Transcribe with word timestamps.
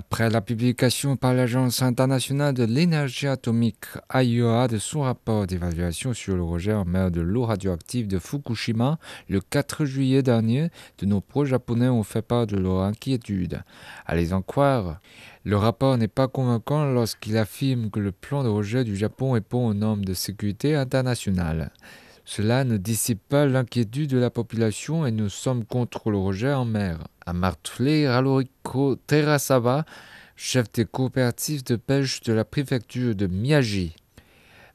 Après 0.00 0.30
la 0.30 0.40
publication 0.40 1.16
par 1.16 1.34
l'Agence 1.34 1.82
internationale 1.82 2.54
de 2.54 2.64
l'énergie 2.64 3.26
atomique 3.26 3.84
AIEA 4.10 4.66
de 4.66 4.78
son 4.78 5.02
rapport 5.02 5.46
d'évaluation 5.46 6.14
sur 6.14 6.36
le 6.36 6.42
rejet 6.42 6.72
en 6.72 6.86
mer 6.86 7.10
de 7.10 7.20
l'eau 7.20 7.44
radioactive 7.44 8.08
de 8.08 8.18
Fukushima 8.18 8.98
le 9.28 9.42
4 9.42 9.84
juillet 9.84 10.22
dernier, 10.22 10.70
de 11.00 11.04
nombreux 11.04 11.44
Japonais 11.44 11.88
ont 11.88 12.02
fait 12.02 12.22
part 12.22 12.46
de 12.46 12.56
leur 12.56 12.80
inquiétude. 12.80 13.62
Les 14.10 14.32
en 14.32 14.40
croire, 14.40 15.02
le 15.44 15.58
rapport 15.58 15.98
n'est 15.98 16.08
pas 16.08 16.28
convaincant 16.28 16.86
lorsqu'il 16.86 17.36
affirme 17.36 17.90
que 17.90 18.00
le 18.00 18.10
plan 18.10 18.42
de 18.42 18.48
rejet 18.48 18.84
du 18.84 18.96
Japon 18.96 19.32
répond 19.32 19.68
aux 19.68 19.74
normes 19.74 20.06
de 20.06 20.14
sécurité 20.14 20.76
internationale. 20.76 21.72
Cela 22.32 22.62
ne 22.62 22.76
dissipe 22.76 23.20
pas 23.28 23.44
l'inquiétude 23.44 24.10
de 24.10 24.16
la 24.16 24.30
population 24.30 25.04
et 25.04 25.10
nous 25.10 25.28
sommes 25.28 25.64
contre 25.64 26.12
le 26.12 26.18
rejet 26.18 26.52
en 26.52 26.64
mer, 26.64 27.00
a 27.26 27.32
martelé 27.32 28.08
Raloriko 28.08 28.94
Terasawa, 28.94 29.84
chef 30.36 30.70
des 30.70 30.84
coopératives 30.84 31.64
de 31.64 31.74
pêche 31.74 32.20
de 32.20 32.32
la 32.32 32.44
préfecture 32.44 33.16
de 33.16 33.26
Miyagi. 33.26 33.96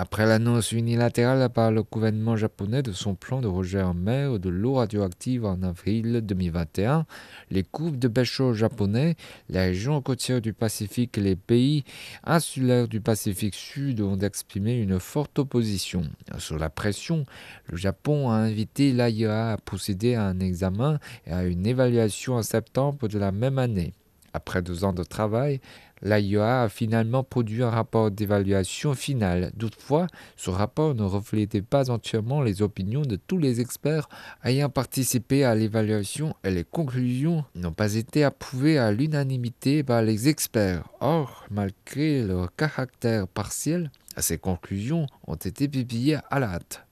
Après 0.00 0.26
l'annonce 0.26 0.70
unilatérale 0.70 1.48
par 1.48 1.72
le 1.72 1.82
gouvernement 1.82 2.36
japonais 2.36 2.84
de 2.84 2.92
son 2.92 3.16
plan 3.16 3.40
de 3.40 3.48
rejet 3.48 3.82
en 3.82 3.94
mer 3.94 4.38
de 4.38 4.48
l'eau 4.48 4.74
radioactive 4.74 5.44
en 5.44 5.60
avril 5.64 6.20
2021, 6.22 7.04
les 7.50 7.64
groupes 7.64 7.98
de 7.98 8.06
pêcheurs 8.06 8.54
japonais, 8.54 9.16
les 9.48 9.58
régions 9.58 10.00
côtières 10.00 10.40
du 10.40 10.52
Pacifique 10.52 11.18
et 11.18 11.20
les 11.20 11.34
pays 11.34 11.82
insulaires 12.22 12.86
du 12.86 13.00
Pacifique 13.00 13.56
Sud 13.56 14.00
ont 14.00 14.20
exprimé 14.20 14.78
une 14.78 15.00
forte 15.00 15.40
opposition. 15.40 16.02
Sur 16.38 16.60
la 16.60 16.70
pression, 16.70 17.26
le 17.66 17.76
Japon 17.76 18.30
a 18.30 18.34
invité 18.34 18.92
l'AIA 18.92 19.50
à 19.50 19.56
procéder 19.56 20.14
à 20.14 20.26
un 20.26 20.38
examen 20.38 21.00
et 21.26 21.32
à 21.32 21.42
une 21.42 21.66
évaluation 21.66 22.34
en 22.34 22.42
septembre 22.44 23.08
de 23.08 23.18
la 23.18 23.32
même 23.32 23.58
année. 23.58 23.94
Après 24.32 24.62
deux 24.62 24.84
ans 24.84 24.92
de 24.92 25.02
travail, 25.02 25.60
l'AIA 26.02 26.62
a 26.62 26.68
finalement 26.68 27.24
produit 27.24 27.62
un 27.62 27.70
rapport 27.70 28.10
d'évaluation 28.10 28.94
final. 28.94 29.52
Toutefois, 29.58 30.06
ce 30.36 30.50
rapport 30.50 30.94
ne 30.94 31.02
reflétait 31.02 31.62
pas 31.62 31.90
entièrement 31.90 32.42
les 32.42 32.62
opinions 32.62 33.02
de 33.02 33.16
tous 33.16 33.38
les 33.38 33.60
experts 33.60 34.08
ayant 34.44 34.70
participé 34.70 35.44
à 35.44 35.54
l'évaluation 35.54 36.34
et 36.44 36.50
les 36.50 36.64
conclusions 36.64 37.44
n'ont 37.54 37.72
pas 37.72 37.94
été 37.94 38.24
approuvées 38.24 38.78
à 38.78 38.92
l'unanimité 38.92 39.82
par 39.82 40.02
les 40.02 40.28
experts. 40.28 40.88
Or, 41.00 41.44
malgré 41.50 42.22
leur 42.22 42.54
caractère 42.54 43.28
partiel, 43.28 43.90
ces 44.16 44.38
conclusions 44.38 45.06
ont 45.26 45.36
été 45.36 45.68
publiées 45.68 46.18
à 46.30 46.40
la 46.40 46.54
hâte. 46.54 46.87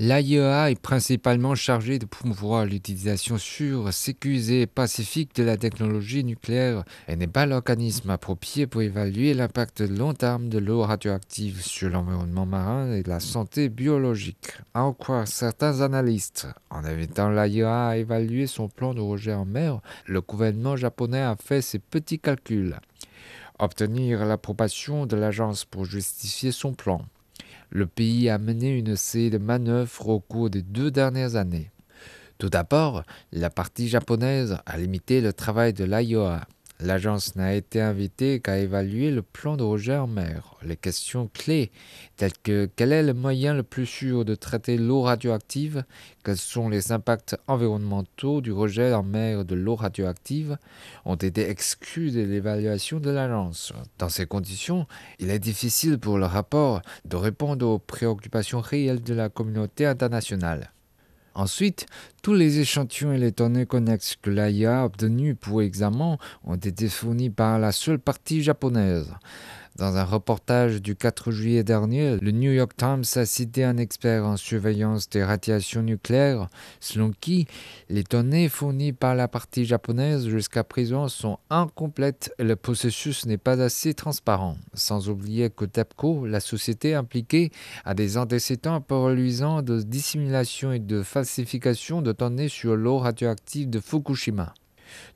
L'AIEA 0.00 0.72
est 0.72 0.80
principalement 0.80 1.54
chargée 1.54 2.00
de 2.00 2.04
promouvoir 2.04 2.66
l'utilisation 2.66 3.38
sûre, 3.38 3.92
sécurisée 3.92 4.62
et 4.62 4.66
pacifique 4.66 5.36
de 5.36 5.44
la 5.44 5.56
technologie 5.56 6.24
nucléaire 6.24 6.82
et 7.06 7.14
n'est 7.14 7.28
pas 7.28 7.46
l'organisme 7.46 8.10
approprié 8.10 8.66
pour 8.66 8.82
évaluer 8.82 9.34
l'impact 9.34 9.82
long 9.82 10.12
terme 10.12 10.48
de 10.48 10.58
l'eau 10.58 10.82
radioactive 10.82 11.62
sur 11.62 11.90
l'environnement 11.90 12.44
marin 12.44 12.90
et 12.92 13.04
la 13.04 13.20
santé 13.20 13.68
biologique. 13.68 14.58
À 14.74 14.82
en 14.82 14.92
croire 14.92 15.28
certains 15.28 15.80
analystes, 15.80 16.48
en 16.70 16.84
invitant 16.84 17.30
l'AIEA 17.30 17.86
à 17.86 17.96
évaluer 17.96 18.48
son 18.48 18.68
plan 18.68 18.94
de 18.94 19.00
rejet 19.00 19.32
en 19.34 19.44
mer, 19.44 19.80
le 20.06 20.20
gouvernement 20.20 20.74
japonais 20.74 21.22
a 21.22 21.36
fait 21.36 21.62
ses 21.62 21.78
petits 21.78 22.18
calculs. 22.18 22.80
Obtenir 23.60 24.24
l'approbation 24.24 25.06
de 25.06 25.14
l'agence 25.14 25.64
pour 25.64 25.84
justifier 25.84 26.50
son 26.50 26.74
plan 26.74 27.06
le 27.74 27.86
pays 27.86 28.28
a 28.28 28.38
mené 28.38 28.78
une 28.78 28.94
série 28.94 29.30
de 29.30 29.38
manœuvres 29.38 30.08
au 30.08 30.20
cours 30.20 30.48
des 30.48 30.62
deux 30.62 30.92
dernières 30.92 31.34
années. 31.34 31.72
Tout 32.38 32.48
d'abord, 32.48 33.02
la 33.32 33.50
partie 33.50 33.88
japonaise 33.88 34.56
a 34.64 34.78
limité 34.78 35.20
le 35.20 35.32
travail 35.32 35.72
de 35.72 35.84
l'AIOA. 35.84 36.46
L'agence 36.80 37.36
n'a 37.36 37.54
été 37.54 37.80
invitée 37.80 38.40
qu'à 38.40 38.58
évaluer 38.58 39.12
le 39.12 39.22
plan 39.22 39.56
de 39.56 39.62
rejet 39.62 39.96
en 39.96 40.08
mer. 40.08 40.56
Les 40.62 40.76
questions 40.76 41.30
clés, 41.32 41.70
telles 42.16 42.36
que 42.42 42.68
quel 42.74 42.92
est 42.92 43.04
le 43.04 43.14
moyen 43.14 43.54
le 43.54 43.62
plus 43.62 43.86
sûr 43.86 44.24
de 44.24 44.34
traiter 44.34 44.76
l'eau 44.76 45.02
radioactive, 45.02 45.84
quels 46.24 46.36
sont 46.36 46.68
les 46.68 46.90
impacts 46.90 47.36
environnementaux 47.46 48.40
du 48.40 48.50
rejet 48.50 48.92
en 48.92 49.04
mer 49.04 49.44
de 49.44 49.54
l'eau 49.54 49.76
radioactive, 49.76 50.58
ont 51.04 51.14
été 51.14 51.48
exclues 51.48 52.10
de 52.10 52.22
l'évaluation 52.22 52.98
de 52.98 53.10
l'agence. 53.10 53.72
Dans 53.98 54.08
ces 54.08 54.26
conditions, 54.26 54.86
il 55.20 55.30
est 55.30 55.38
difficile 55.38 55.98
pour 55.98 56.18
le 56.18 56.26
rapport 56.26 56.82
de 57.04 57.16
répondre 57.16 57.66
aux 57.66 57.78
préoccupations 57.78 58.60
réelles 58.60 59.02
de 59.02 59.14
la 59.14 59.28
communauté 59.28 59.86
internationale. 59.86 60.73
Ensuite, 61.34 61.86
tous 62.22 62.34
les 62.34 62.60
échantillons 62.60 63.12
et 63.12 63.18
les 63.18 63.32
données 63.32 63.66
connexes 63.66 64.16
que 64.20 64.30
l'AIA 64.30 64.82
a 64.82 64.84
obtenus 64.84 65.36
pour 65.38 65.62
examen 65.62 66.16
ont 66.44 66.54
été 66.54 66.88
fournis 66.88 67.30
par 67.30 67.58
la 67.58 67.72
seule 67.72 67.98
partie 67.98 68.42
japonaise. 68.42 69.12
Dans 69.76 69.96
un 69.96 70.04
reportage 70.04 70.80
du 70.80 70.94
4 70.94 71.32
juillet 71.32 71.64
dernier, 71.64 72.16
le 72.20 72.30
New 72.30 72.52
York 72.52 72.76
Times 72.76 73.02
a 73.16 73.26
cité 73.26 73.64
un 73.64 73.76
expert 73.76 74.24
en 74.24 74.36
surveillance 74.36 75.08
des 75.08 75.24
radiations 75.24 75.82
nucléaires, 75.82 76.48
selon 76.78 77.10
qui 77.10 77.48
les 77.88 78.04
données 78.04 78.48
fournies 78.48 78.92
par 78.92 79.16
la 79.16 79.26
partie 79.26 79.64
japonaise 79.64 80.28
jusqu'à 80.28 80.62
présent 80.62 81.08
sont 81.08 81.38
incomplètes 81.50 82.32
et 82.38 82.44
le 82.44 82.54
processus 82.54 83.26
n'est 83.26 83.36
pas 83.36 83.60
assez 83.60 83.94
transparent. 83.94 84.58
Sans 84.74 85.08
oublier 85.08 85.50
que 85.50 85.64
TEPCO, 85.64 86.24
la 86.24 86.38
société 86.38 86.94
impliquée, 86.94 87.50
a 87.84 87.94
des 87.94 88.16
antécédents 88.16 88.80
reluisants 88.88 89.62
de 89.62 89.82
dissimulation 89.82 90.70
et 90.70 90.78
de 90.78 91.02
falsification 91.02 92.00
de 92.00 92.12
données 92.12 92.48
sur 92.48 92.76
l'eau 92.76 92.98
radioactive 92.98 93.68
de 93.70 93.80
Fukushima. 93.80 94.54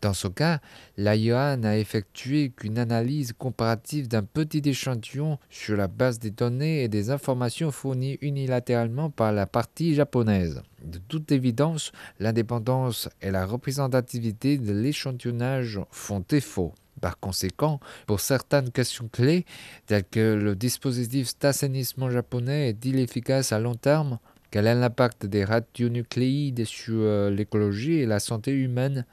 Dans 0.01 0.15
ce 0.15 0.29
cas, 0.29 0.61
l'AIA 0.97 1.57
n'a 1.57 1.79
effectué 1.79 2.51
qu'une 2.51 2.79
analyse 2.79 3.33
comparative 3.33 4.09
d'un 4.09 4.23
petit 4.23 4.63
échantillon 4.65 5.39
sur 5.51 5.77
la 5.77 5.89
base 5.89 6.19
des 6.19 6.31
données 6.31 6.83
et 6.83 6.89
des 6.89 7.11
informations 7.11 7.71
fournies 7.71 8.19
unilatéralement 8.21 9.11
par 9.11 9.33
la 9.33 9.47
partie 9.47 9.95
japonaise. 9.95 10.63
De 10.85 10.99
toute 10.99 11.33
évidence, 11.33 11.93
l'indépendance 12.21 13.09
et 13.21 13.31
la 13.31 13.47
représentativité 13.47 14.59
de 14.59 14.73
l'échantillonnage 14.73 15.81
font 15.91 16.25
défaut. 16.29 16.75
Par 17.01 17.19
conséquent, 17.19 17.81
pour 18.07 18.21
certaines 18.21 18.71
questions 18.71 19.09
clés, 19.09 19.45
telles 19.87 20.05
que 20.05 20.35
le 20.35 20.57
dispositif 20.57 21.39
d'assainissement 21.39 22.11
japonais 22.11 22.71
est-il 22.71 22.99
efficace 22.99 23.53
à 23.53 23.61
long 23.61 23.77
terme, 23.77 24.19
quel 24.51 24.67
est 24.67 24.75
l'impact 24.75 25.27
des 25.27 25.45
radionucléides 25.45 26.65
sur 26.65 27.31
l'écologie 27.31 27.99
et 27.99 28.07
la 28.07 28.19
santé 28.19 28.53
humaine, 28.53 29.05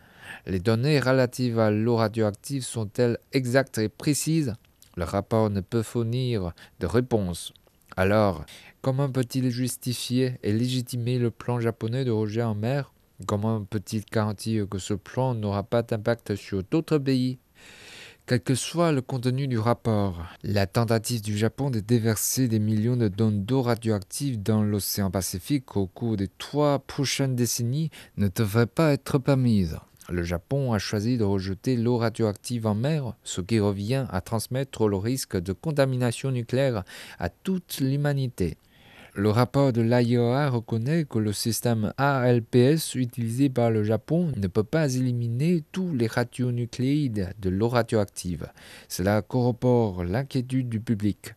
les 0.45 0.59
données 0.59 0.99
relatives 0.99 1.59
à 1.59 1.71
l'eau 1.71 1.95
radioactive 1.95 2.63
sont-elles 2.63 3.17
exactes 3.33 3.77
et 3.77 3.89
précises? 3.89 4.53
Le 4.97 5.03
rapport 5.03 5.49
ne 5.49 5.61
peut 5.61 5.81
fournir 5.81 6.53
de 6.79 6.87
réponse. 6.87 7.53
Alors, 7.97 8.45
comment 8.81 9.09
peut-il 9.09 9.49
justifier 9.49 10.37
et 10.43 10.53
légitimer 10.53 11.17
le 11.19 11.31
plan 11.31 11.59
japonais 11.59 12.05
de 12.05 12.11
rejet 12.11 12.43
en 12.43 12.55
mer? 12.55 12.93
Comment 13.25 13.63
peut-il 13.63 14.03
garantir 14.11 14.67
que 14.67 14.79
ce 14.79 14.93
plan 14.93 15.33
n'aura 15.33 15.63
pas 15.63 15.81
d'impact 15.81 16.35
sur 16.35 16.63
d'autres 16.63 16.97
pays? 16.97 17.39
Quel 18.27 18.41
que 18.41 18.55
soit 18.55 18.91
le 18.91 19.01
contenu 19.01 19.47
du 19.47 19.59
rapport, 19.59 20.25
la 20.41 20.65
tentative 20.65 21.21
du 21.21 21.37
Japon 21.37 21.69
de 21.69 21.79
déverser 21.79 22.47
des 22.47 22.57
millions 22.57 22.97
de 22.97 23.07
tonnes 23.07 23.45
d'eau 23.45 23.61
radioactive 23.61 24.41
dans 24.41 24.63
l'océan 24.63 25.11
Pacifique 25.11 25.77
au 25.77 25.85
cours 25.85 26.17
des 26.17 26.27
trois 26.39 26.79
prochaines 26.79 27.35
décennies 27.35 27.91
ne 28.17 28.27
devrait 28.27 28.65
pas 28.65 28.93
être 28.93 29.19
permise. 29.19 29.77
Le 30.09 30.21
Japon 30.23 30.71
a 30.71 30.77
choisi 30.77 31.17
de 31.17 31.23
rejeter 31.23 31.75
l'eau 31.75 31.97
radioactive 31.97 32.67
en 32.67 32.75
mer, 32.75 33.15
ce 33.23 33.41
qui 33.41 33.59
revient 33.59 34.05
à 34.11 34.21
transmettre 34.21 34.87
le 34.87 34.97
risque 34.97 35.35
de 35.35 35.51
contamination 35.51 36.29
nucléaire 36.29 36.83
à 37.17 37.29
toute 37.29 37.79
l'humanité. 37.79 38.57
Le 39.15 39.29
rapport 39.29 39.73
de 39.73 39.81
l'AIEA 39.81 40.49
reconnaît 40.49 41.05
que 41.05 41.17
le 41.17 41.33
système 41.33 41.93
ALPS 41.97 42.95
utilisé 42.95 43.49
par 43.49 43.71
le 43.71 43.83
Japon 43.83 44.31
ne 44.35 44.47
peut 44.47 44.63
pas 44.63 44.93
éliminer 44.93 45.63
tous 45.71 45.93
les 45.93 46.07
radionucléides 46.07 47.33
de 47.39 47.49
l'eau 47.49 47.69
radioactive. 47.69 48.47
Cela 48.89 49.21
corrobore 49.21 50.03
l'inquiétude 50.03 50.69
du 50.69 50.81
public. 50.81 51.33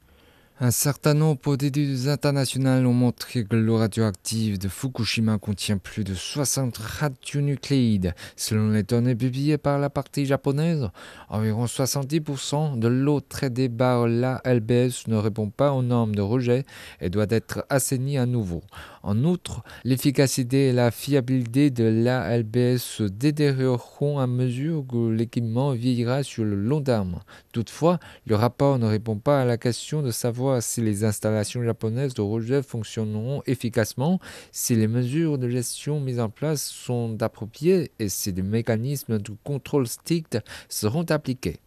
Un 0.60 0.72
certain 0.72 1.14
nombre 1.14 1.54
d'études 1.56 2.08
internationales 2.08 2.84
ont 2.84 2.92
montré 2.92 3.44
que 3.44 3.54
l'eau 3.54 3.76
radioactive 3.76 4.58
de 4.58 4.66
Fukushima 4.66 5.38
contient 5.38 5.78
plus 5.78 6.02
de 6.02 6.14
60 6.14 6.76
radionucléides. 6.76 8.12
Selon 8.34 8.70
les 8.70 8.82
données 8.82 9.14
publiées 9.14 9.56
par 9.56 9.78
la 9.78 9.88
partie 9.88 10.26
japonaise, 10.26 10.90
environ 11.28 11.66
70% 11.66 12.76
de 12.76 12.88
l'eau 12.88 13.20
traitée 13.20 13.68
par 13.68 14.08
la 14.08 14.42
LBS 14.44 15.06
ne 15.06 15.14
répond 15.14 15.48
pas 15.48 15.72
aux 15.72 15.84
normes 15.84 16.16
de 16.16 16.22
rejet 16.22 16.64
et 17.00 17.08
doit 17.08 17.26
être 17.30 17.64
assainie 17.70 18.18
à 18.18 18.26
nouveau. 18.26 18.64
En 19.04 19.22
outre, 19.22 19.62
l'efficacité 19.84 20.70
et 20.70 20.72
la 20.72 20.90
fiabilité 20.90 21.70
de 21.70 21.84
la 21.84 22.36
LBS 22.36 22.78
se 22.78 23.04
détérioreront 23.04 24.18
à 24.18 24.26
mesure 24.26 24.84
que 24.90 25.08
l'équipement 25.08 25.70
vieillira 25.70 26.24
sur 26.24 26.44
le 26.44 26.56
long 26.56 26.82
terme. 26.82 27.20
Toutefois, 27.52 28.00
le 28.26 28.34
rapport 28.34 28.80
ne 28.80 28.86
répond 28.86 29.18
pas 29.18 29.40
à 29.40 29.44
la 29.44 29.56
question 29.56 30.02
de 30.02 30.10
savoir 30.10 30.47
si 30.60 30.80
les 30.80 31.04
installations 31.04 31.62
japonaises 31.62 32.14
de 32.14 32.22
rejet 32.22 32.62
fonctionneront 32.62 33.42
efficacement, 33.46 34.20
si 34.52 34.74
les 34.74 34.88
mesures 34.88 35.38
de 35.38 35.48
gestion 35.48 36.00
mises 36.00 36.20
en 36.20 36.28
place 36.28 36.62
sont 36.64 37.22
appropriées 37.22 37.90
et 37.98 38.08
si 38.08 38.32
des 38.32 38.42
mécanismes 38.42 39.18
de 39.18 39.32
contrôle 39.44 39.86
stricts 39.86 40.38
seront 40.68 41.04
appliqués. 41.04 41.58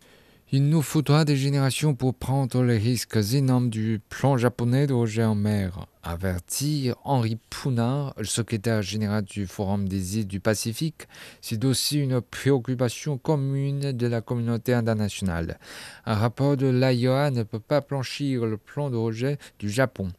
Il 0.53 0.68
nous 0.68 0.81
faudra 0.81 1.24
des 1.24 1.38
générations 1.38 1.95
pour 1.95 2.13
prendre 2.13 2.62
les 2.62 2.77
risques 2.77 3.15
énormes 3.31 3.69
du 3.69 4.01
plan 4.09 4.36
japonais 4.36 4.86
de 4.86 4.92
rejet 4.92 5.24
en 5.24 5.33
mer, 5.33 5.88
avertit 6.03 6.92
Henri 7.06 7.38
Pounard, 7.50 8.13
secrétaire 8.21 8.81
général 8.81 9.24
du 9.24 9.48
Forum 9.48 9.88
des 9.88 10.18
îles 10.18 10.27
du 10.27 10.42
Pacifique. 10.42 11.07
C'est 11.39 11.63
aussi 11.63 12.00
une 12.00 12.19
préoccupation 12.19 13.18
commune 13.18 13.94
de 13.94 14.07
la 14.07 14.19
communauté 14.19 14.74
internationale. 14.74 15.57
Un 16.06 16.15
rapport 16.15 16.57
de 16.57 16.68
l'AIOA 16.68 17.31
ne 17.31 17.44
peut 17.44 17.62
pas 17.62 17.80
planchir 17.80 18.45
le 18.45 18.57
plan 18.57 18.89
de 18.89 18.97
rejet 18.97 19.38
du 19.57 19.69
Japon. 19.69 20.09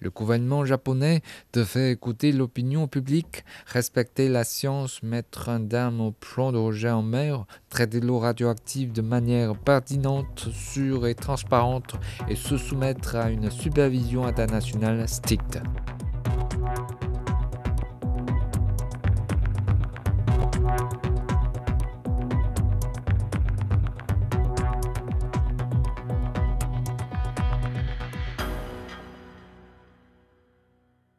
Le 0.00 0.10
gouvernement 0.10 0.64
japonais 0.64 1.22
devait 1.52 1.92
écouter 1.92 2.32
l'opinion 2.32 2.88
publique, 2.88 3.44
respecter 3.66 4.28
la 4.28 4.44
science, 4.44 5.02
mettre 5.02 5.50
un 5.50 5.62
terme 5.64 6.00
au 6.00 6.10
plan 6.10 6.52
de 6.52 6.58
rejet 6.58 6.90
en 6.90 7.02
mer, 7.02 7.44
traiter 7.68 8.00
l'eau 8.00 8.18
radioactive 8.18 8.92
de 8.92 9.02
manière 9.02 9.56
pertinente, 9.56 10.48
sûre 10.52 11.06
et 11.06 11.14
transparente 11.14 11.96
et 12.28 12.36
se 12.36 12.56
soumettre 12.56 13.16
à 13.16 13.30
une 13.30 13.50
supervision 13.50 14.24
internationale 14.24 15.06
stricte. 15.06 15.60